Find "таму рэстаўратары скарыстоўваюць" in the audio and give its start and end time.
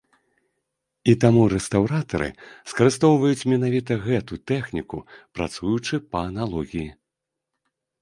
1.23-3.47